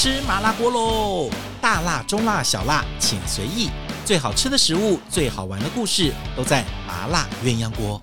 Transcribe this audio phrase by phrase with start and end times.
[0.00, 1.28] 吃麻辣锅喽！
[1.60, 3.68] 大辣、中辣、小辣，请随意。
[4.04, 8.00] 最好吃的食物，最好玩的故事，都在麻辣鸳鸯锅。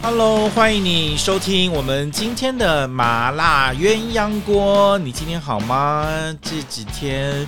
[0.00, 4.96] Hello，欢迎你收听我们今天的麻辣鸳鸯锅。
[4.96, 6.06] 你今天好吗？
[6.40, 7.46] 这几天。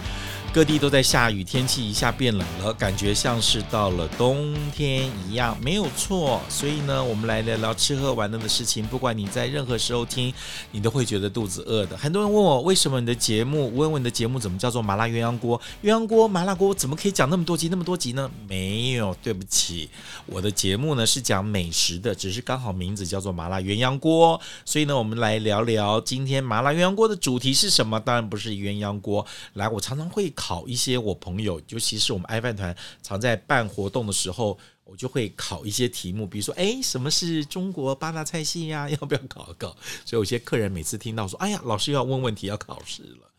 [0.55, 6.41] 各地都在下雨，天气一下变冷了，感觉像是到了冬天一样，没有错。
[6.49, 8.87] 所以呢，我们来聊聊吃喝玩乐的事情。
[8.87, 10.33] 不管你在任何时候听，
[10.71, 11.97] 你都会觉得肚子饿的。
[11.97, 15.61] 很多人问我，为什么你的节目，问问你的节目怎么叫做麻辣鸳鸯锅？
[15.83, 18.31] 鸳鸯锅、麻辣锅怎么可以讲那么多集、那么多集呢？
[18.47, 19.91] 没有，对不起，
[20.25, 24.41] 我的节目呢是讲美食的，只是刚好名字叫做麻辣鸳鸯锅。
[24.65, 27.99] 所以呢，我们来聊聊今天麻辣鸳鸯锅的主题是什么？
[27.99, 29.27] 当然不是鸳鸯锅。
[29.55, 30.33] 来，我常常会。
[30.47, 38.87] 考一些我朋友，尤其是我们爱饭团常在办活动的时候，我就会考一些题目，比如说，哎，什么是中国八大菜系呀？
[38.93, 39.75] 要不要考一考？
[40.05, 43.31] 所以有些客人每次听到说，哎呀，老师要问问题，要考试了。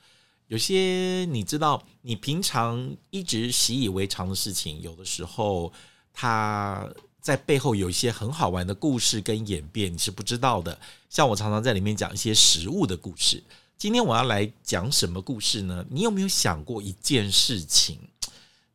[0.48, 5.72] 有些你知道，你平常一直习以为常的事情，有的时候
[6.12, 6.90] 它
[7.22, 10.76] 在背后有一些很好玩的故事跟演变，你是不知道的。
[11.08, 13.44] 像我常常在里面讲一些食物的故事。
[13.78, 15.86] 今天我要来讲什么故事呢？
[15.90, 18.00] 你有没有想过一件事情？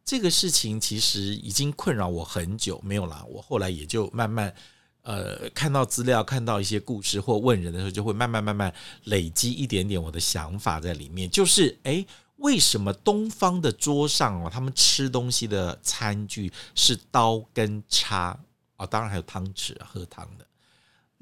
[0.04, 3.24] 这个事情其实已经困扰我很久，没有啦。
[3.28, 4.54] 我后来也就慢慢，
[5.02, 8.72] 呃，看到资料，看到一些故事或问人的时候，就会慢慢慢慢
[9.04, 11.30] 累积一点点我的想法在里面。
[11.30, 12.06] 就是，诶，
[12.36, 18.38] 为什么东方的桌上哦，他们吃东西的餐具是刀跟叉
[18.76, 18.84] 啊？
[18.84, 20.46] 当然还有汤匙，喝汤的。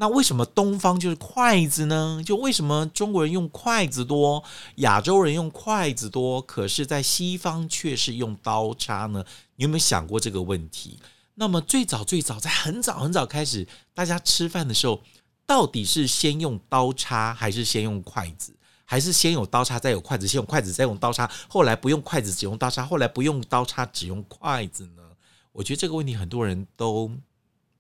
[0.01, 2.23] 那为什么东方就是筷子呢？
[2.25, 4.45] 就为什么中国人用筷子多，
[4.77, 9.25] 亚洲人用筷子多，可是在西方却是用刀叉呢？
[9.57, 11.01] 你有没有想过这个问题？
[11.35, 15.03] 那么最早最早在很早很早开始，大家吃饭的时候，
[15.45, 18.55] 到底是先用刀叉，还是先用筷子？
[18.85, 20.29] 还是先有刀叉再有筷子？
[20.29, 21.29] 先用筷子再用刀叉？
[21.49, 22.87] 后来不用筷子只用刀叉？
[22.87, 25.03] 后来不用刀叉只用筷子呢？
[25.51, 27.11] 我觉得这个问题很多人都。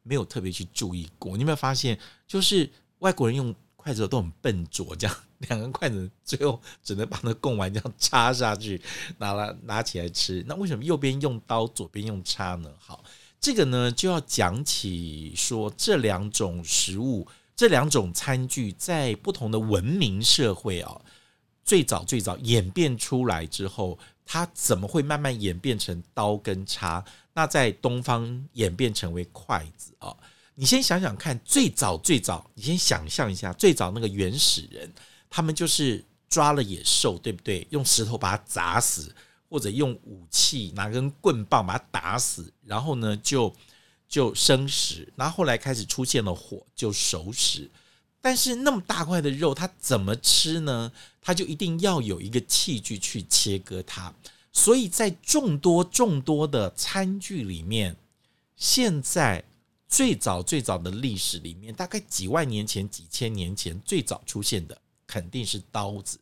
[0.09, 2.69] 没有特别去注意过，你有没有发现，就是
[3.01, 8.81] 外国人用筷子都很笨拙，这样两根筷子最后只能把那贡丸这样插下去，
[9.19, 10.43] 拿来拿起来吃。
[10.49, 12.73] 那为什么右边用刀，左边用叉呢？
[12.79, 13.05] 好，
[13.39, 21.01] 这个呢就要讲起说这两种食物，这两种餐具在不同的文明社会啊，
[21.65, 23.99] 最早最早演变出来之后，
[24.31, 27.03] 它怎么会慢慢演变成刀跟叉？
[27.33, 30.15] 那在东方演变成为筷子啊！
[30.55, 34.93] 你先想想看，最早最早，你先想象一下，最早那个原始人，
[35.31, 37.67] 他们就是抓了野兽，对不对？
[37.71, 39.15] 用石头把它砸死，
[39.49, 43.51] 或者用武器拿根棍棒把它打死，然后呢就
[44.07, 47.71] 就生食，然后后来开始出现了火，就熟食。
[48.21, 50.93] 但是那么大块的肉，它怎么吃呢？
[51.29, 54.11] 它就一定要有一个器具去切割它。
[54.51, 57.95] 所以在众多众多的餐具里面，
[58.57, 59.45] 现在
[59.87, 66.19] 最早最早的历史里面，大概几万年前、几千年前最早出现的肯定是刀子。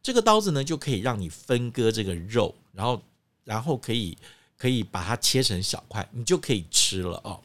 [0.00, 3.02] 这个刀子呢，就可以让你分割这个肉，然后
[3.42, 4.16] 然后可以
[4.56, 7.42] 可以把它切成小块，你就可以吃了哦。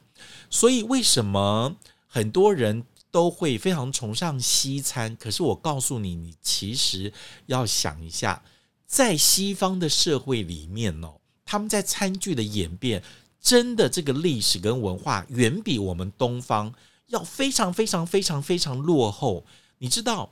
[0.52, 1.76] 所以为什么
[2.06, 5.16] 很多人都会非常崇尚西餐？
[5.18, 7.12] 可是我告诉你，你其实
[7.46, 8.42] 要想一下。
[8.88, 11.14] 在西方的社会里面哦，
[11.46, 13.02] 他们在餐具的演变，
[13.40, 16.74] 真的这个历史跟文化远比我们东方
[17.08, 19.46] 要非常非常非常非常落后。
[19.78, 20.30] 你知道，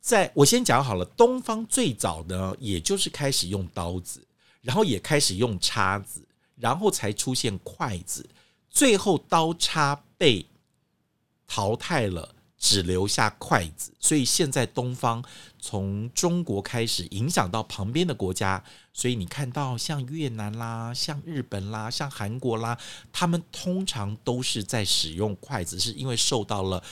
[0.00, 4.26] 在我先讲好了，东方最早的也就是开始用刀子，
[4.62, 6.22] 然后也开始用叉子，
[6.56, 8.26] 然后才出现筷子，
[8.70, 10.46] 最后刀叉被
[11.50, 12.36] 淘汰了。
[12.62, 15.24] 只留下筷子，所以现在东方
[15.58, 18.62] 从中国开始影响到旁边的国家，
[18.92, 22.78] 所以你看到像越南啦、像日本啦、像韩国啦，
[23.10, 26.84] 他们通常都是在使用筷子，是因为受到了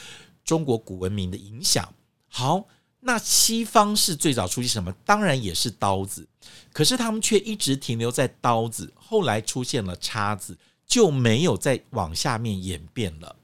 [0.43, 1.87] 中国古文明的影响。
[2.29, 2.65] 好，
[3.01, 4.91] 那西方是最早出现什么？
[5.05, 6.27] 当然也是刀子，
[6.73, 10.57] 可是他们却一直停留在刀子，后来出现了叉子，
[10.87, 13.37] 就没有再往下面演变了。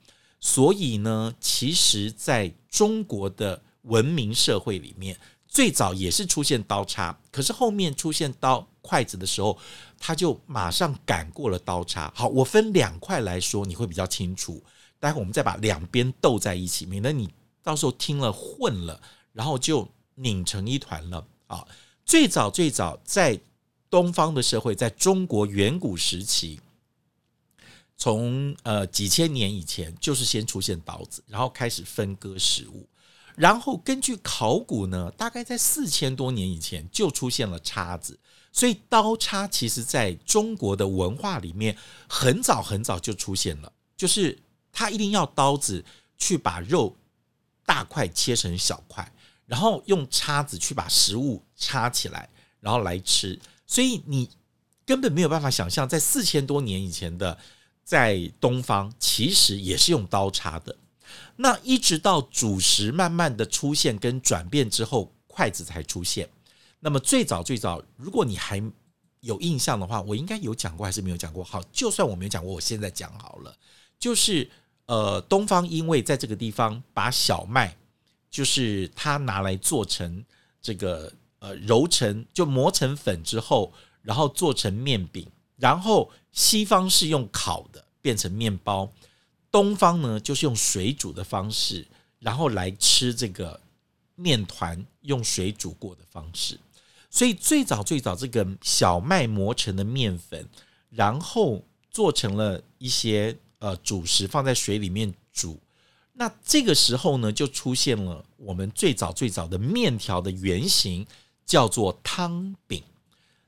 [0.46, 5.18] 所以呢，其实在中国的文明社会里面，
[5.48, 9.56] 最早也是出现刀叉，可是后面出现刀筷子的时候，
[9.98, 12.12] 他就马上赶过了刀叉。
[12.14, 14.62] 好，我分两块来说，你会比较清楚。
[15.00, 17.26] 待会我们再把两边斗在一起，免得你
[17.62, 19.00] 到时候听了混了，
[19.32, 21.66] 然后就拧成一团了啊。
[22.04, 23.40] 最早最早在
[23.88, 26.60] 东方的社会，在中国远古时期。
[27.96, 32.86] 从呃几千年以前就是先出现刀子，然后开始分割食物，
[33.36, 38.18] 然后根据考古呢，大概在四千多年以前就出现了叉子，
[38.52, 41.76] 所以刀叉其实在中国的文化里面
[42.08, 44.36] 很早很早就出现了，就是
[44.72, 45.82] 它一定要刀子
[46.18, 46.94] 去把肉
[47.64, 49.10] 大块切成小块，
[49.46, 52.28] 然后用叉子去把食物插起来，
[52.60, 54.28] 然后来吃，所以你
[54.84, 57.38] 根本没有办法想象，在四千多年以前的。
[57.84, 60.74] 在东方其实也是用刀叉的，
[61.36, 66.28] 那一直到主食慢慢的出现跟转变之后，筷子才出现。
[66.80, 68.62] 那么最早最早，如果你还
[69.20, 71.44] 有印象的话，我应该有讲过还是没有讲过？
[71.44, 73.54] 好，就算我没有讲过，我现在讲好了。
[73.98, 74.50] 就是
[74.86, 77.76] 呃，东方因为在这个地方把小麦，
[78.30, 80.24] 就是它拿来做成
[80.60, 83.72] 这个呃揉成就磨成粉之后，
[84.02, 85.26] 然后做成面饼。
[85.56, 88.92] 然后西方是用烤的变成面包，
[89.50, 91.86] 东方呢就是用水煮的方式，
[92.18, 93.60] 然后来吃这个
[94.14, 96.58] 面团用水煮过的方式。
[97.08, 100.48] 所以最早最早这个小麦磨成的面粉，
[100.90, 105.60] 然后做成了一些呃主食放在水里面煮。
[106.14, 111.06] 那这个时候呢就出现了我们最早最早的面条的原型，
[111.46, 112.82] 叫做汤饼。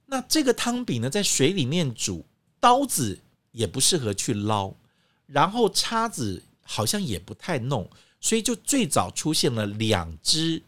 [0.08, 2.24] 那这个汤饼呢，在水里面煮，
[2.60, 3.18] 刀子
[3.50, 4.72] 也不适合去捞，
[5.26, 10.62] 然后叉子好像也不太弄，所以就最早出现了两只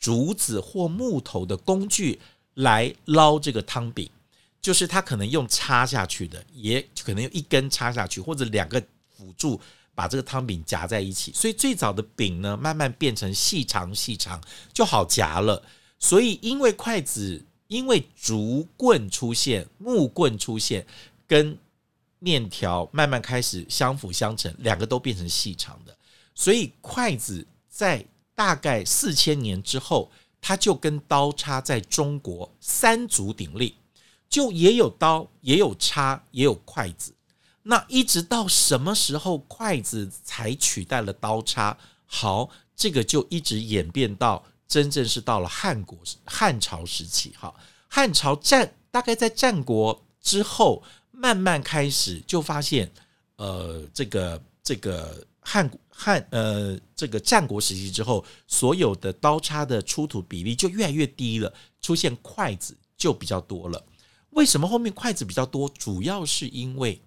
[0.00, 2.18] 竹子或木头的工具
[2.54, 4.10] 来捞这个汤饼，
[4.60, 8.84] 就是它可能用插下去的，也可能用一根插下去，或者两个
[9.16, 9.60] 辅助
[9.94, 11.32] 把这个汤饼夹在一起。
[11.32, 14.42] 所以最早的饼呢，慢慢变成细长细长，
[14.72, 15.62] 就好夹了。
[16.00, 17.44] 所以因为筷子。
[17.74, 20.86] 因为竹棍出现，木棍出现，
[21.26, 21.58] 跟
[22.20, 25.92] 面条慢慢开始相辅相成，两个都变成细长的，
[26.36, 30.08] 所以筷子在大概四千年之后，
[30.40, 33.74] 它就跟刀叉在中国三足鼎立，
[34.28, 37.12] 就也有刀，也有叉，也有筷子。
[37.64, 41.76] 那一直到什么时候筷子才取代了刀叉？
[42.06, 44.44] 好，这个就一直演变到。
[44.66, 47.54] 真正是到了汉国汉朝时期，哈，
[47.88, 50.82] 汉朝战大概在战国之后，
[51.12, 52.90] 慢慢开始就发现，
[53.36, 63.84] 呃，这个这个汉汉呃这个战国时期之后，所有的刀叉的出土比例就越来越低了，出现筷子就比较多了。
[64.30, 65.68] 为什么后面筷子比较多？
[65.78, 67.00] 主要是因为，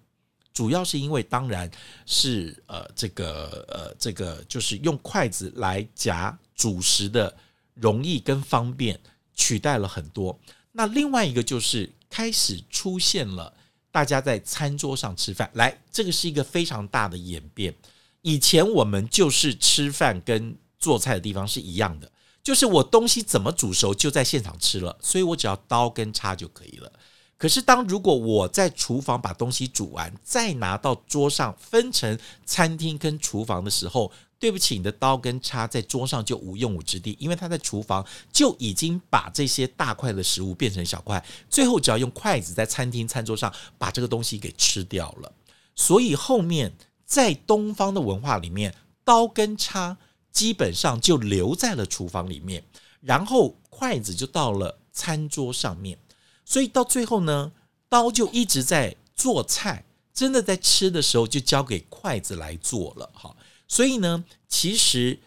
[0.54, 1.70] 主要是因为，当然
[2.06, 7.36] 是呃这个呃这个就是用筷子来夹主食的。
[7.80, 8.98] 容易跟方便
[9.34, 10.38] 取代了很多。
[10.72, 13.52] 那另外一个就是开始出现了，
[13.90, 17.74] 大家在餐桌上吃饭，来，这个是一个非常大的演变。
[18.22, 22.10] 以前我们就是吃饭跟做菜的地方是一样的，
[22.42, 26.92] 就是我东西怎么煮熟就在现场吃了，所以我只要刀跟叉就可以了。
[27.36, 34.10] 可是当如果我在厨房把东西煮完，再拿到桌上分成餐厅跟厨房的时候，
[34.40, 45.32] 对不起，你的刀跟叉在桌上就无用武之地，因为他在厨房就已经把这些大块的食物变成小块，最后只要用筷子在餐厅餐桌上把这个东西给吃掉了。
[45.74, 46.72] 所以后面
[47.04, 49.96] 在东方的文化里面，刀跟叉
[50.30, 52.62] 基本上就留在了厨房里面，
[53.00, 55.98] 然后筷子就到了餐桌上面。
[56.44, 57.50] 所以到最后呢，
[57.88, 63.34] 刀就一直在做菜，真的在吃的时候就交给筷子来做了，哈。
[63.68, 65.20] 所以呢，其实，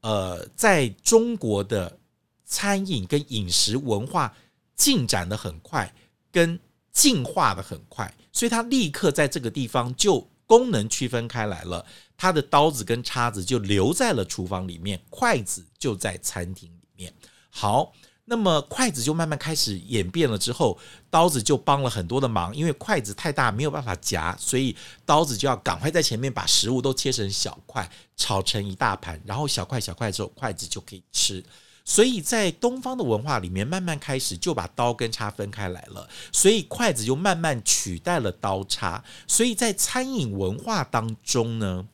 [0.00, 1.98] 呃，在中国的
[2.46, 4.34] 餐饮跟饮食文化
[4.74, 5.92] 进展的很快，
[6.32, 6.58] 跟
[6.90, 11.84] 进化的很快，所以它立刻在这个地方就功能区分开来了。
[12.16, 17.12] 它的刀子跟叉子就留在了厨房里面，筷子就在餐厅里面。
[17.50, 17.92] 好。
[18.28, 31.42] 那么筷子就慢慢开始演变了之后，刀子就帮了很多的忙，因为筷子太大没有办法夹，所以刀子就要赶快在前面把食物都切成小块，炒成一大盘，然后小块小块之后，筷子就可以吃。
[31.86, 39.02] 所以在东方的文化里面，慢慢开始就把刀跟叉分开来了，所以筷子就慢慢取代了刀叉。
[39.26, 41.88] 所以在餐饮文化当中呢，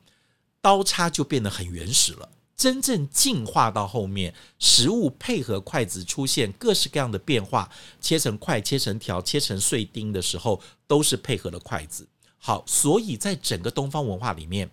[0.61, 2.29] 刀叉就变得很原始了。
[2.57, 7.69] 真正进化到后面，食物配合筷子出现各式各样的变化，
[8.01, 12.07] 切成块、切成条、切成碎丁的时候，都是配合了筷子。
[12.39, 14.71] 好，所以在整个东方文化里面，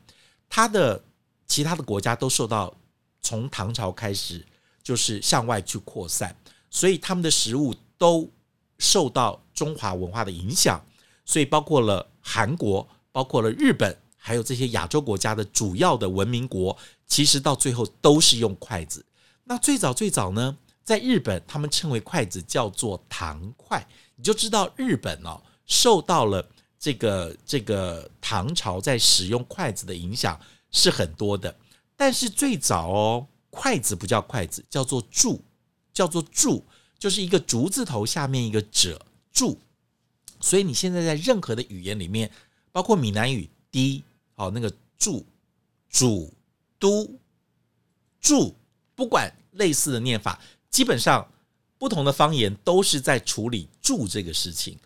[0.50, 1.04] 它的
[1.48, 2.74] 其他的国家都受到
[3.22, 4.46] 从唐朝开始
[4.84, 6.36] 就是向外去扩散，
[6.70, 8.30] 所以他们的食物都
[8.78, 10.84] 受到中华文化的影响，
[11.26, 19.04] 所以包括了韩国，包括了日本，还有这些亚洲国家的主要的文明国，其实到最后都是用筷子。
[19.46, 23.84] 那最早最早呢，在日本，他们称为筷子叫做唐筷，
[24.16, 26.48] 你就知道日本哦，受到了
[26.78, 31.54] 这个这个唐朝在使用筷子的影响是很多的。
[31.98, 35.40] 但是最早哦，筷子不叫筷子，叫做箸，
[35.92, 36.62] 叫做箸，
[37.00, 39.58] 就是一个竹字头下面一个者，箸。
[40.40, 42.32] 所以你现在在任何的语言里面，
[42.72, 44.04] 包括闽南语，滴，
[44.42, 45.24] 好那个箸、
[45.88, 46.34] 主、
[46.80, 47.08] 都、
[48.20, 48.56] 箸，
[48.96, 51.32] 不管类似的念法，基本上
[51.78, 54.80] 不同的方言都是在处理箸这个事情。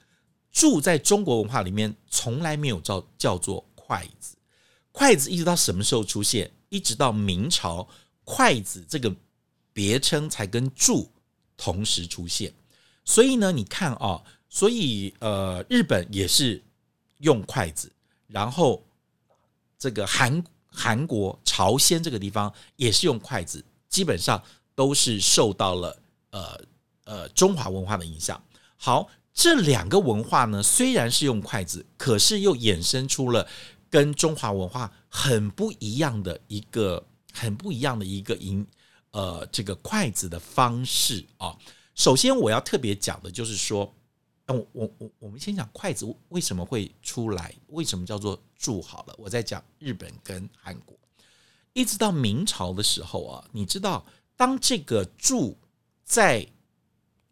[0.51, 4.35] 箸在中国文化里面从来没有叫叫做筷子，
[4.91, 6.51] 筷子一直到什么时候出现？
[6.67, 7.87] 一直到明朝，
[8.25, 9.15] 筷子这个
[9.71, 11.07] 别称才跟箸
[11.55, 12.53] 同时出现。
[13.05, 14.23] 所以呢，你看啊、哦。
[14.49, 16.63] 所以，呃，日本也是
[17.19, 17.91] 用筷子，
[18.27, 18.85] 然后
[19.85, 24.41] 这个韩韩国、朝鲜这个地方也是用筷子，基本上
[24.73, 25.95] 都是受到了
[26.31, 26.59] 呃
[27.03, 28.43] 呃中华文化的影响。
[28.77, 33.47] 好，这两个文化呢，虽然是用筷子，可是又衍生出了
[33.87, 38.65] 跟中华文化很不一样的一个很不一样的一个饮
[39.11, 41.55] 呃这个筷子的方式啊。
[41.93, 43.93] 首先，我要特别讲的就是说。
[44.47, 47.53] 我我我我们先讲筷子为什么会出来？
[47.69, 48.81] 为什么叫做箸？
[48.81, 50.95] 好了，我再讲日本跟韩国，
[51.73, 55.55] 一直到明朝的时候啊，你知道，当这个箸
[56.03, 56.47] 在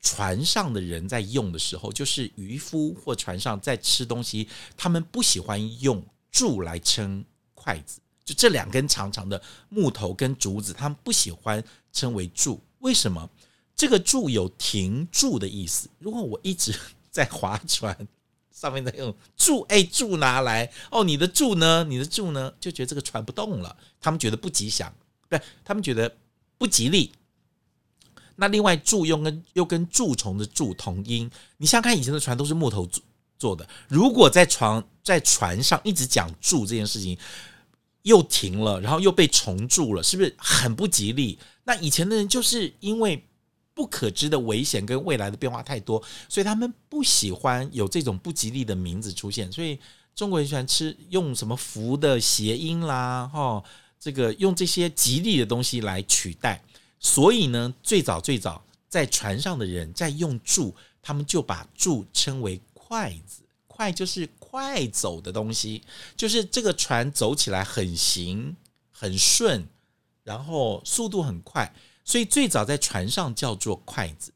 [0.01, 9.39] 船上的人在用的时候，就是渔夫或船上在吃东西，他们不喜欢用箸来称筷子，就这两根长长的
[9.69, 12.59] 木头跟竹子，他们不喜欢称为箸。
[12.79, 13.29] 为什么？
[13.75, 15.89] 这个箸有停住的意思。
[15.99, 16.77] 如果我一直
[17.13, 17.95] 在划船，
[18.51, 21.83] 上面在用柱，哎，柱拿来哦，你的柱呢？
[21.87, 22.51] 你的柱呢？
[22.59, 24.91] 就觉得这个船不动了，他们觉得不吉祥，
[25.29, 26.17] 对，他们觉得
[26.57, 27.11] 不吉利。
[28.35, 32.89] 那另外，柱又跟又跟蛀虫的蛀同音，你想想看，以前的船都是木头
[33.37, 37.15] 做的，如果在船在船上一直讲蛀这件事情，
[38.01, 41.37] 又停了，然后又被虫蛀了，是不是很不吉利？
[41.65, 43.23] 那以前的人就是因为。
[43.73, 49.51] 不可知的危险跟未来的变化太多，所以他们不喜欢有这种不吉利的名字出现。
[49.51, 49.79] 所以
[50.15, 53.63] 中国人喜欢吃用什么福的谐音啦，哈，
[53.99, 56.63] 这个用这些吉利的东西来取代。
[56.99, 65.81] 所以呢，最早最早在船上的人在用箸，他们就把箸称为筷子，快就是快走的东西，
[66.15, 68.55] 就是这个船走起来很行
[68.91, 69.67] 很顺，
[70.23, 71.73] 然后速度很快。
[72.05, 74.33] 所以最早在船上叫做筷子，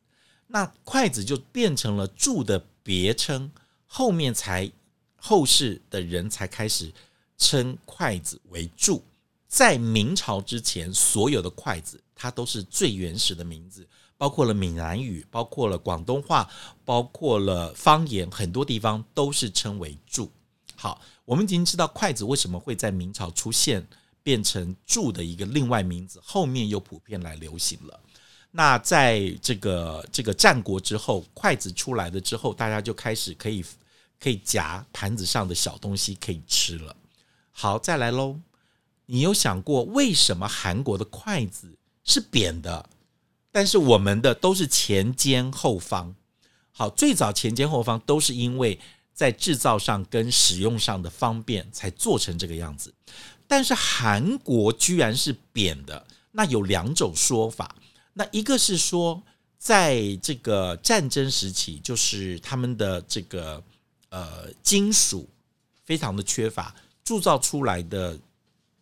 [0.47, 3.51] 那筷子就变成了箸的别称，
[3.85, 4.71] 后面才
[5.15, 6.93] 后世的人才开始
[7.37, 9.01] 称筷子为箸。
[9.47, 16.49] 在明朝之前，所有的筷子它都是最原始的名字，包括了闽南语，包括了广东话，
[16.85, 20.29] 包括了方言，很多地方都是称为箸。
[20.75, 23.85] 好，我们已经知道筷子为什么会在明朝出现。
[24.27, 27.97] 变成箸的一个另外名字，后面又普遍来流行了。
[28.51, 33.63] 那在这个这个战国之后，筷子出来了之后，大家就开始可以
[34.19, 36.93] 可以夹盘子上的小东西可以吃了。
[37.53, 38.37] 好，再来喽。
[39.05, 42.89] 你有想过为什么韩国的筷子是扁的，
[43.49, 46.13] 但是我们的都是前尖后方？
[46.73, 48.77] 好，最早前尖后方都是因为
[49.13, 52.93] 在制造上跟使用上的方便才做成这个样子。
[53.47, 57.75] 但是韩国居然是扁的，那有两种说法。
[58.13, 59.23] 那一个是说，
[59.57, 63.63] 在这个战争时期，就是他们的这个
[64.09, 65.29] 呃金属
[65.85, 68.19] 非常的缺乏，铸造出来的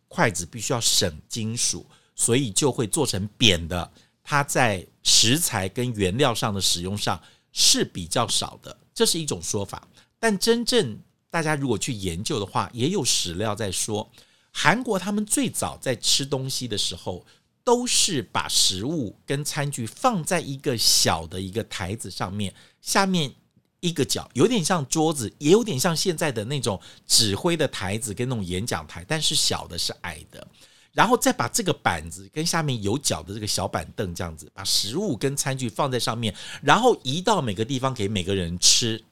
[0.08, 3.92] 筷子必须要省金属，所以就会做成扁的。
[4.24, 9.88] 它在食材跟原料上的使用上是比较少的，这是一种说法。
[10.20, 10.98] 但真正
[11.30, 14.10] 大家如果去研究的话，也有史料在说。
[14.58, 17.26] 韩国他们最早在吃东西的时候，
[17.62, 23.36] 都是把食物跟餐具放在一个小的一个台子上面，下面
[23.82, 30.48] 一个角有点像桌子，也有点像现在的那种指挥的台子跟那种演讲台，但是小的是矮的，
[30.94, 39.04] 然后再把这个板子跟下面有脚的这个小板凳这样子，把食物跟餐具放在上面，然后移到每个地方给每个人吃。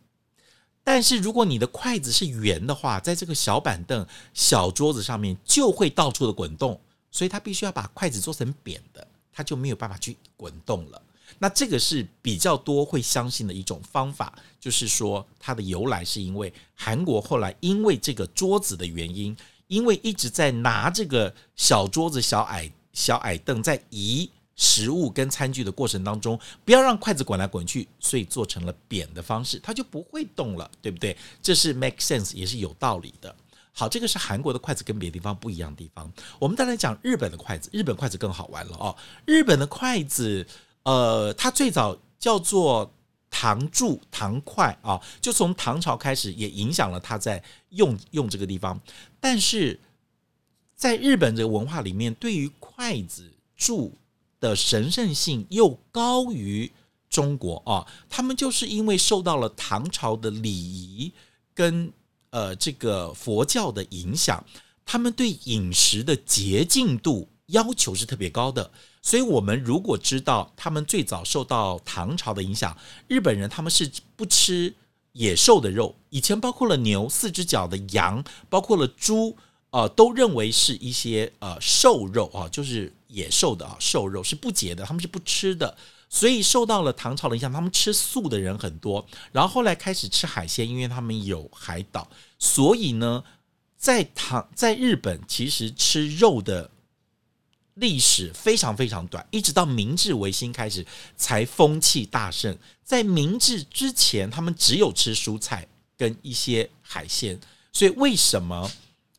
[0.83, 11.01] 但是如果你的筷子是圆的话，在这个小板凳、小桌子上面就会到处的滚动，所以它必须要把筷子做成扁的，它就没有办法去滚动了。
[11.39, 19.35] 那这个是比较多会相信的一种方法，就是说它的由来是因为韩国后来因为这个桌子的原因，
[19.67, 31.17] 因为一直在拿这个小桌子、小矮小矮凳在移食物跟餐具的过程当中，不要让筷子滚来滚去，所以做成了扁的方式，它就不会动了，对不对？
[31.41, 33.35] 这是 make sense，也是有道理的。
[33.71, 36.11] 好，这个是韩国的筷子跟别的地方不一样的地方。
[36.37, 38.95] 我们再来讲日本的筷子，日本筷子更好玩了哦。
[39.25, 40.45] 日本的筷子，
[40.83, 42.93] 呃，它最早叫做
[43.31, 48.79] 唐柱唐筷啊，就从唐朝开始，也影响了它在用用这个地方。
[49.19, 49.79] 但是
[50.75, 53.91] 在日本这个文化里面，对于筷子柱
[54.43, 56.71] 的神圣性又高于
[57.09, 61.11] 中国啊，他们就是因为受到了唐朝的礼仪
[61.53, 61.91] 跟。
[62.35, 64.43] 呃，这个佛教的影响，
[64.83, 68.71] 他们对饮食的洁净度要求是特别高的。
[69.03, 72.75] 所以，我们如果知道他们最早受到唐朝的影响，
[73.07, 74.73] 日本人他们是不吃
[75.11, 79.37] 野兽的肉，以前包括了牛、四只脚的羊，包括了猪，
[79.69, 85.77] 呃，都认为是一些呃瘦肉啊，就是野兽的啊瘦肉是不洁的，他们是不吃的。
[86.09, 89.03] 所以受到了唐朝的影响，他们吃素的人很多。
[89.31, 92.07] 然后后来开始吃海鲜，因为他们有海岛。
[92.37, 93.23] 所以呢，
[93.77, 96.69] 在唐在日本，其实吃肉的
[97.73, 100.85] 历史非常非常短，一直到明治维新开始
[101.17, 102.55] 才风气大盛。
[102.83, 105.67] 在明治之前，他们只有吃蔬菜
[105.97, 107.39] 跟一些海鲜。
[107.71, 108.69] 所以为什么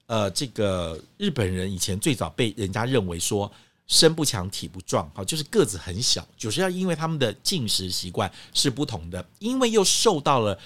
[0.07, 3.51] 呃，这个日本人以前最早被人家认为说，
[3.87, 10.59] 身不强体不壮，好，就是个子很小，就是要因为他们的进食习惯是不同的，因为又受到了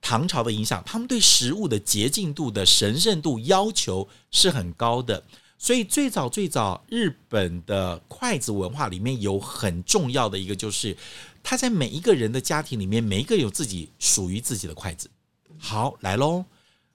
[0.00, 5.22] 唐朝的影响，他们对食物的洁净度的神圣度要求是很高的，
[5.58, 10.96] 所以最早最早日本的筷子文化里面有很重要的一个，就是
[11.42, 15.10] 他在每一个人的家庭里面，每一个有自己属于自己的筷子。
[15.58, 16.44] 好，来喽，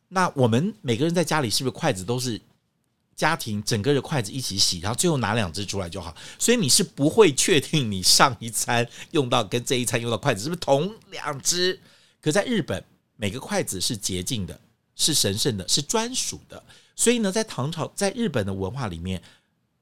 [0.08, 2.42] 那我们每个人在家里是不是筷子都是？
[3.16, 6.16] 家庭整个的筷子一起洗，然后最后拿两只出来就好。
[6.40, 11.80] 所以你是不会确定你上一餐用到跟这一餐用到筷子是不是同两只。
[12.20, 12.84] 可在日本，
[13.16, 14.60] 每个筷子是洁净的，
[14.96, 16.64] 是神圣的，是专属的。
[16.96, 19.22] 所以呢，在唐朝，在日本的文化里面，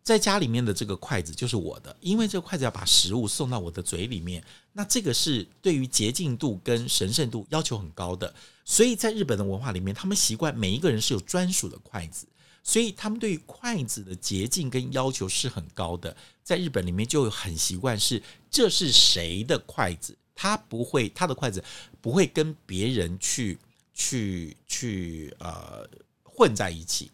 [0.04, 4.44] 在家里面的这个筷子就是我的，因为这个筷子要把食物送到我的嘴里面。
[4.74, 8.34] 那这个是对于洁净度跟神圣度要求很高的。
[8.64, 12.26] 所以在日本的文化里面，他们习惯每一个人是有专属的筷子。
[12.70, 21.64] 所以他们对于筷子的洁净跟要求是很高的，在日本里面就很习惯是这是谁的筷子，他不会他的筷子
[22.00, 23.58] 不会跟别人去
[23.96, 25.84] 去去呃
[26.22, 27.10] 混在一起。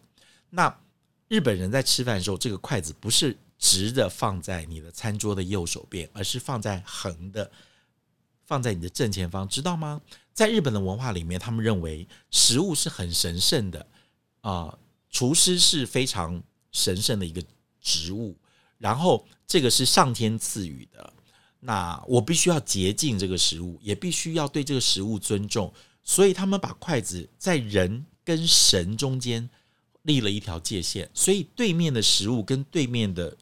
[0.50, 0.78] 那
[1.28, 7.50] 日本人在吃饭的时候，这个筷子不是直的放在你的餐桌的右手边，而是放在横的，
[8.44, 10.02] 放在你的正前方，知道吗？
[10.34, 13.86] 在日本的文化里面，他们认为食物是很神圣的
[14.42, 14.78] 啊。
[15.16, 17.42] 厨师是非常神圣的一个
[17.80, 18.36] 职务，
[18.76, 21.10] 然后这个是上天赐予的，
[21.60, 25.72] 那我必须要洁净这个食物，也必须要对这个食物尊重，
[26.04, 29.48] 所以他们把筷子在人跟神中间
[30.02, 33.34] 立了一条界限，所以对面的食物跟对面的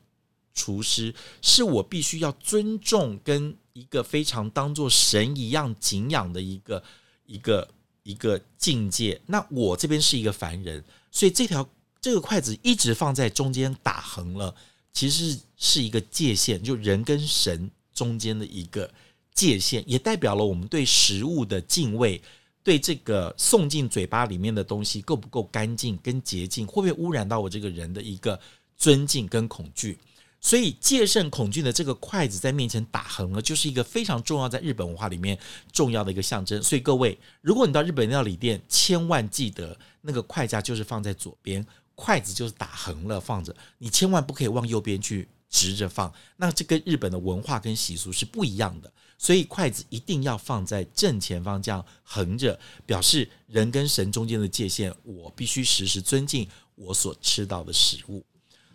[0.55, 6.85] 厨师是我必须要尊重跟一个非常当做神一样敬仰的一个
[7.27, 7.69] 一个
[8.05, 10.83] 一个境界，那我这边是一个凡人。
[11.11, 11.69] 所以这条
[12.01, 14.55] 这个筷子一直放在中间打横了，
[14.93, 18.89] 其实是一个界限，就人跟神中间的一个
[19.33, 22.21] 界限，也代表了我们对食物的敬畏，
[22.63, 28.39] 对这个送进嘴巴里面的东西够不够干净跟洁净，会不会污染到我这个人的一个
[28.77, 29.99] 尊敬跟恐惧。
[30.45, 35.39] 所以戒慎恐惧的这个筷子在面前打横了，就是一个非常重要在日本文化里面
[35.73, 36.63] 重要的一个象征。
[36.63, 46.13] 所以各位，如果你到日本料理店，千万记得那个筷架就是放在左边，筷子就是打横了放着，你千万不可以往右边去直着放。
[46.37, 58.23] 那这跟日本的文化跟习俗是不一样的，所以筷子一定要放在正前方，这样横着，表示人跟神中间的界限，我必须时时尊敬我所吃到的食物。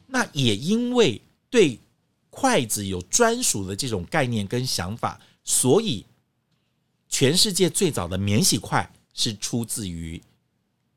[0.07, 1.21] 那也因为。
[1.49, 1.79] 对
[2.29, 6.05] 筷子有专属的这种概念跟想法，所以
[7.09, 10.21] 全世界最早的免洗筷是出自于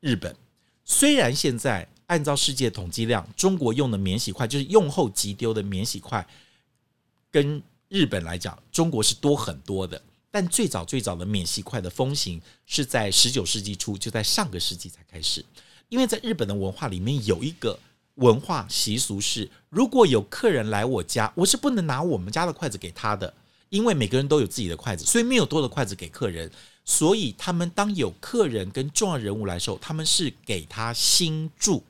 [0.00, 0.36] 日本。
[0.84, 6.24] 虽然现在按照世界统计量，中国用的免洗筷就是用后即丢的免洗筷，
[7.30, 10.00] 跟日本来讲，中国是多很多的。
[10.30, 15.42] 但最早最早的免洗筷的风行是在十九世纪初，就在上个世纪才开始。
[15.88, 17.78] 因为在日本的文化里面有一个。
[18.16, 23.32] 文化习俗是，如果有客人来我家，我是不能拿我们家的筷子给他的，
[23.70, 26.50] 因为每个人都有自己的筷子，所以没有多的筷子给客人。
[26.84, 31.84] 所以他们当有客人跟重要人物来的时候，他们是给他新铸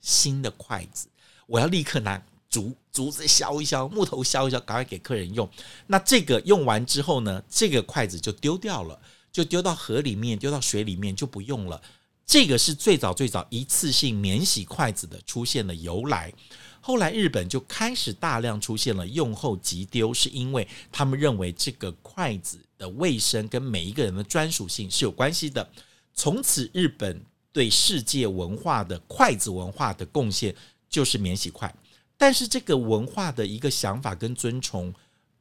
[0.00, 1.08] 新的筷子。
[1.46, 5.48] 我要立刻拿竹竹子削一削，木头削一削，赶快给客人用。
[5.86, 9.00] 那这个用完之后呢，这个筷子就丢掉了，
[9.32, 11.80] 就丢到河里面，丢到水里面就不用了。
[12.26, 16.32] 这个是最早最早一次性免洗筷子的出现的由来。
[16.80, 25.66] 后来日本就开始大量出现了用后即丢，是因为他们认为这个筷子的卫生跟每一个人的专属性是有关系的。
[26.14, 30.54] 从此，日本对世界文化的筷子文化的贡献
[30.90, 31.74] 就是免洗筷。
[32.16, 34.92] 但是，这个文化的一个想法跟尊崇，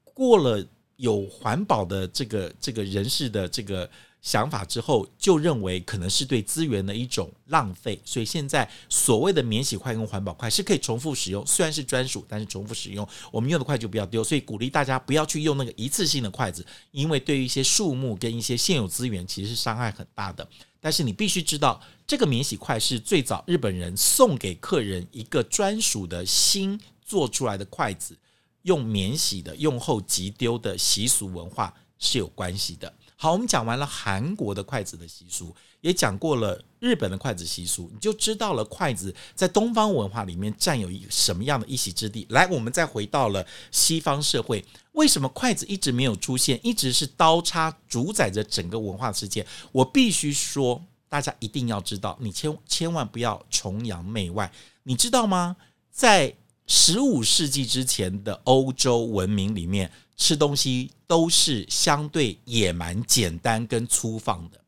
[0.04, 0.66] 过了
[0.96, 3.90] 有环保的这个这个人士的这个。
[4.24, 13.06] 想法之后，就认为可能是对资源的一种浪费，所以现在所谓的免洗筷跟环保筷是可以重复使用，虽然是专属，但是重复使用。
[13.32, 20.48] 我们用的筷就不要丢，所以鼓励大家不要去用那个一次性的筷子，因为对于一些树木跟一些现有资源，其实是伤害很大的。
[20.80, 28.18] 但是你必须知道，这个免洗筷是最早日本人送给客人一个专属的新做出来的筷子，
[28.62, 32.94] 用免洗的，用后即丢的习俗文化是有关系的。
[33.16, 42.26] 好，我们讲完了韩国的筷子的习俗，也讲过了日本的筷子习俗，你就知道了筷子在东方文化里面占有一个什么样的一席之地。
[42.30, 49.46] 来，我们再回到了西方社会，为什么筷子一直没有出现，一直是刀叉主宰着整个文化世界？
[49.72, 54.52] 我必须说，大家一定要知道，你千千万不要崇洋媚外，
[54.84, 55.56] 你知道吗？
[55.92, 56.36] 在
[56.68, 59.92] 十五世纪之前的欧洲文明里面。
[60.16, 64.62] 吃东西都是相对野蛮、简单跟粗放的，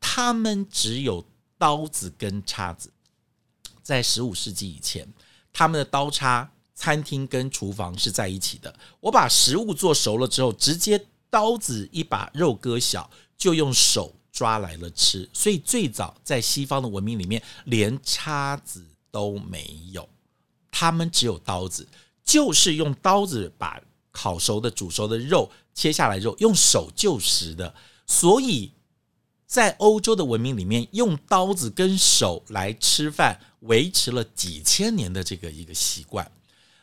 [0.00, 1.24] 他们只有
[1.56, 2.92] 刀子跟叉子。
[3.80, 5.08] 在十五世纪以前，
[5.52, 8.74] 他们的刀叉餐厅跟厨房是在一起的。
[8.98, 15.30] 我把食物做熟了之后，直接刀子一把肉割小，就用手抓来了吃。
[15.32, 20.06] 所以最早在西方的文明里面，连叉子都没有，
[20.72, 21.86] 他们只有刀子，
[22.24, 23.80] 就是用刀子把。
[24.14, 27.74] 烤熟的、煮熟的肉，切下来肉用手就食的，
[28.06, 28.70] 所以
[29.46, 36.30] 在欧洲的文明里面，用刀子跟手来吃饭，维持了几千年的这个一个习惯。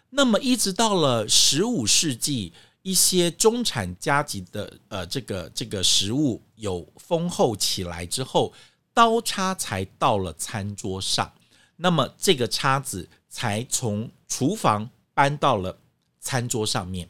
[0.10, 8.52] 那么一直到了十五世纪，一些中产阶级的呃这个这个食物有丰厚起来之后，
[8.92, 11.32] 刀叉才到了餐桌上，
[11.76, 15.78] 那么这个叉子才从厨房搬到了
[16.20, 17.10] 餐桌上面。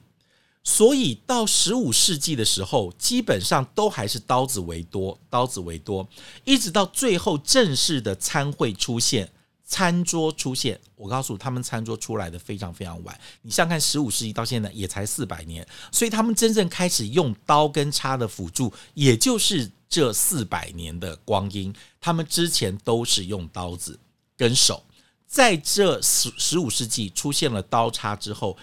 [0.62, 6.08] 所以到十五世纪的时候，基本上都还是刀子为多，刀子为多，
[6.44, 9.32] 一直到最后正式的餐会出现，
[9.64, 10.80] 餐桌出现。
[10.96, 13.20] 我告诉他们，餐桌出来的非常非常晚。
[13.42, 21.74] 你像看十五世纪到现在也才四百年，所以他们真正开始用刀跟叉的辅助，也就是这四百年的光阴。
[22.02, 23.98] 他们之前都是用刀子
[24.38, 24.84] 跟手，
[25.30, 28.58] 在这十十五世纪出现了刀叉之后。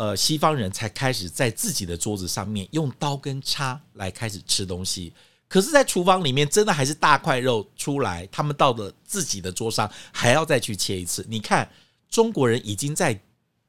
[0.00, 5.12] 呃，西方人才开始在自己的桌子上面用刀跟叉来开始吃东西。
[5.48, 11.26] 可是，在厨房里面，真的还是大块肉出来，他们到了自己的桌上还要再去切一次。
[11.28, 11.68] 你看，
[12.08, 13.20] 中国人已经在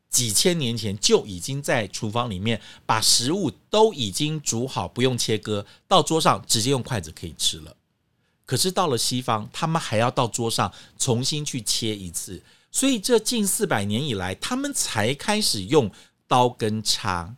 [0.07, 7.75] 几千年前就已经在厨房里面把食物都已经煮好，不用切割，到桌上直接用筷子可以吃了。
[8.49, 12.41] 可是到了西方，他们还要到桌上重新去切一次。
[12.71, 15.91] 所以，这近四百年以来，他们才开始用。
[16.27, 17.35] 刀跟叉，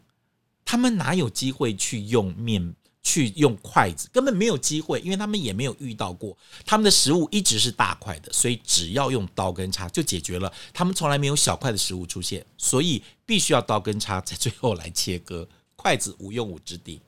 [0.66, 4.10] 他们哪有机会去用面、去用筷子？
[4.12, 6.38] 根本没有机会，因为他们也没有遇到过。
[6.66, 10.52] 他们的食物一直是大块的，所以只要用刀跟叉就解决了。
[10.74, 15.48] 他们从来没有小块的食物出现，所以必须要刀跟叉在最后来切割。
[15.78, 17.00] 筷子无用武之地，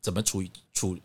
[0.00, 0.42] 怎么处
[0.72, 0.98] 处？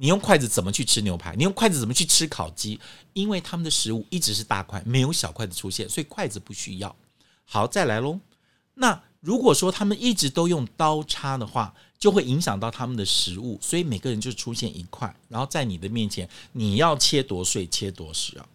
[0.00, 1.34] 你用筷子怎么去吃牛排？
[1.34, 2.78] 你用筷子怎么去吃烤鸡？
[3.14, 6.94] 因为他们的食物一直是大块，没有小块的出现，所以筷子不需要。
[7.44, 8.20] 好，再来喽。
[8.74, 18.46] 那如果说他们一直都用刀叉的话，就会影响到他们的食物，所以每个人就出现一块，然后在你的面前，你要切多碎切多实啊，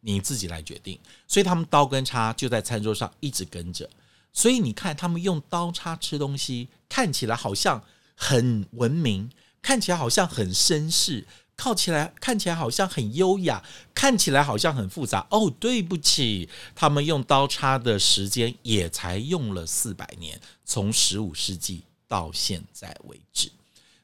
[0.00, 0.98] 你自己来决定。
[1.28, 3.88] 所以他们刀跟叉就在餐桌上一直跟着，
[4.32, 7.80] 所以你看他们用刀叉吃东西，看起来好像
[8.16, 9.30] 很文明，
[9.62, 11.26] 看起来好像很绅士。
[11.60, 13.60] 靠起来看起来好像很优雅，
[13.92, 15.26] 看起来好像很复杂。
[15.28, 23.50] 哦，对不起，他们用刀叉的时间也才用了四百年，从十五世纪到现在为止。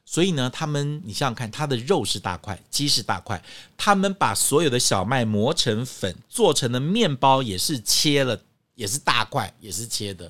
[0.03, 3.41] 所以呢，他们你想想看，他的肉是大块，鸡是大块，
[3.77, 8.37] 他们把所有的小麦磨成粉，做成的面包也是切了，
[8.73, 10.29] 也是大块，也是切的。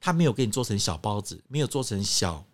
[0.00, 2.44] 他没有给你做成小包子，没有做成小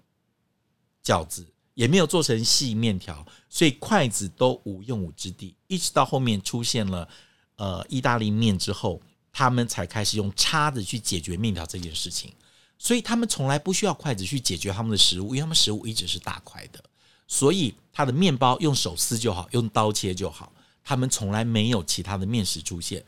[1.03, 5.55] 饺子，也没有做成细面条，所以筷子都无用武之地。
[5.67, 7.09] 一直到后面出现了
[7.57, 9.01] 呃意大利面之后，
[9.33, 12.33] 他们才开始用叉子去解决面条这件事情。
[12.79, 16.83] 所以他们从来不需要筷子去解决他们的食物，因为他们食物一直是大块的，
[17.27, 20.53] 所以他的面包用手撕就好，用刀切就好。
[20.83, 23.03] 他们从来没有其他的面食出现，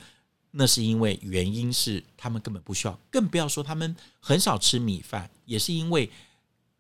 [0.53, 6.11] 那是因为原因是他们根本不需要，更不要说他们很少吃米饭，也是因为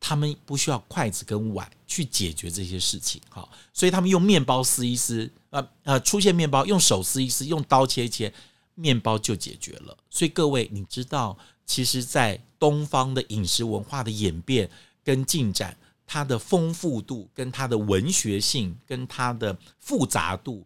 [0.08, 3.20] 他们不需要筷子跟碗去解决这些事情。
[3.28, 8.32] 好，所以他们用面包撕一撕，呃呃，出现面包用手撕一撕，用刀切一切，
[8.76, 9.98] 面包就解决了。
[10.08, 14.70] 所以各位，你知道，其实，在东方的饮食文化的演变
[15.02, 20.64] 跟进展，它的丰富度、跟它的文学性、跟它的复杂度。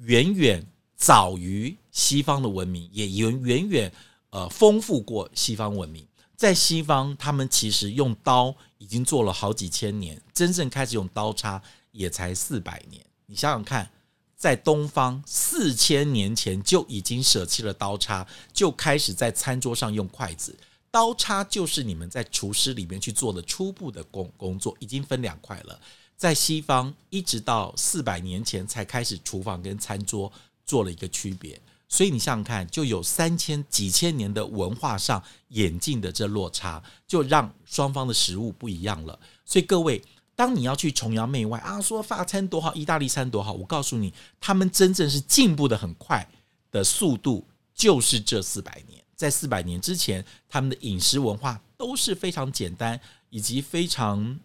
[0.00, 3.92] 远远早于西方的文明，也远远远
[4.28, 6.06] 呃丰富过西方文明。
[6.42, 13.00] 在西方，他们其实用刀已经做了好几千年，真正开始用刀叉也才四百年。
[13.26, 13.88] 你想想看，
[14.36, 20.58] 在东方四千年前就已经舍弃了刀叉，就开始在餐桌上用筷子。
[20.90, 25.80] 刀叉就是你们在厨师里面去做的初步的工工作，已经分两块了。
[26.16, 30.32] 在西方，一直到四百年前才开始厨房跟餐桌
[30.66, 39.20] 做了一个区别，所以你想想看，就有三千几千年的文化上演进的这落差，就让双方的食物不一样了。
[39.44, 40.02] 所以各位，
[40.34, 46.26] 当你要去崇洋媚外啊，说法餐多好，意大利餐多好，我告诉你，他们真正是进步的很快
[46.70, 48.98] 的速度，就是这四百年。
[49.14, 54.38] 在四百年之前，他们的饮食文化都是非常简单，以及非常。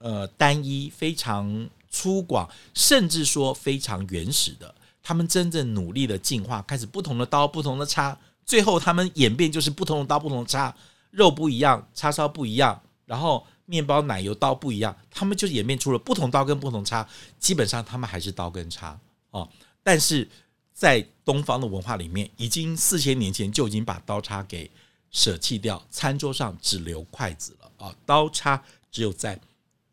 [0.00, 10.74] 呃，单一、非常粗犷，甚至说非常原始的，他们真正努力的进化，开始不同的刀、不同的叉，最后他们演变就是不同的刀、不同的叉，
[11.10, 17.08] 肉不一样，叉烧不一样，然后面包、奶油刀不一样，他们就演变出了不同刀跟不同叉，
[17.38, 18.98] 基本上他们还是刀跟叉
[19.30, 19.48] 哦，
[19.82, 20.28] 但是
[20.72, 24.70] 在东方的文化里面，已经四千年前就已经把刀叉给
[25.10, 29.38] 舍弃掉，餐桌上只留筷子了啊，刀叉只有在。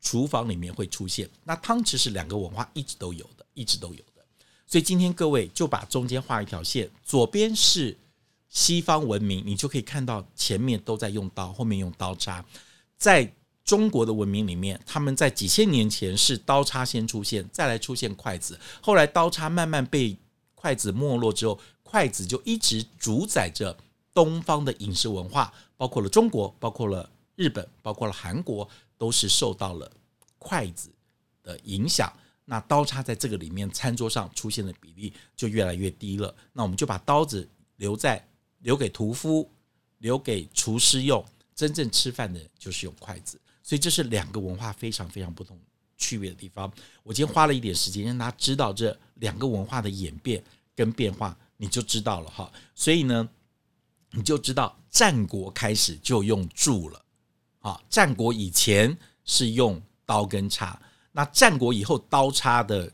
[0.02, 4.15] 厨房里面会出现，那汤匙是两个文化一直都有的，一直都有的。
[4.66, 7.98] 所以今天各位就把中间画一条线，左边是
[8.50, 12.44] 西方文明，你就可以看到前面都在用刀，后面用刀叉。
[12.98, 13.32] 在
[13.64, 20.18] 中国的文明里面，他们在几千年前是刀叉先出现，再来出现筷子，后来刀叉慢慢被
[20.54, 23.76] 筷子没落之后，筷子就一直主宰着
[24.14, 28.68] 东方的饮食文化，包括了中国，包括了日本，包括了韩国。
[28.98, 29.92] 都是受到了
[30.40, 30.90] 筷子
[31.44, 32.10] 的影响，
[32.46, 36.34] 那刀叉在这个里面餐桌上出现的比例就越来越低了。
[36.54, 38.26] 那我们就把刀子留在
[38.60, 39.50] 留给屠夫，
[39.98, 41.24] 留给厨师用。
[41.56, 45.58] 真正吃饭的就是用筷子，所以这是两个文化非常非常不同
[45.98, 46.70] 区别的地方。
[47.02, 50.44] 我今天花了一点时间让大家知道这两个文化的演变
[50.76, 52.52] 跟变化，你就知道了哈。
[52.76, 53.30] 所以呢，
[54.12, 57.02] 你就知道战国开始就用铸了。
[57.62, 60.78] 啊，战国以前是用刀跟叉，
[61.16, 62.92] 那战国以后刀叉的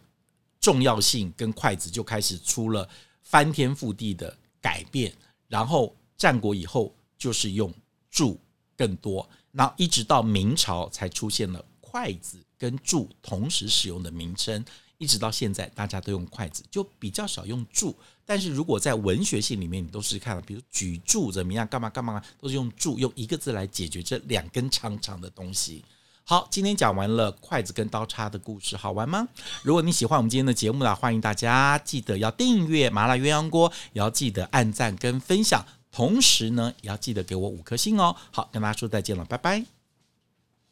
[0.59, 2.87] 重要性跟筷子就开始出了
[3.23, 5.11] 翻天覆地的改变，
[5.47, 7.73] 然后战国以后就是用
[8.11, 8.39] 铸
[8.77, 14.63] 更多，那一直到明朝才出现了筷子跟铸同时使用的名称。
[14.99, 17.91] 一直到现在，大家都用筷子，就比较少用箸。
[18.23, 25.83] 但是如果在文学性里面，你都是看到，比如举箸怎么样，干嘛干嘛，都是用箸，用一个字来解决这两根长长的东西。
[26.31, 29.27] 好，今天讲完了筷子跟刀叉的故事，好玩吗？
[29.63, 38.15] 如果你喜欢我们今天的节目呢，欢迎大家记得要订阅麻辣鸳鸯锅，也要记得按赞跟分享，同时呢，也要记得给我五颗星哦。
[38.31, 39.80] 好，跟大家说再见了，拜拜。